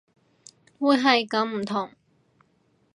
[0.79, 1.91] 會係咁唔同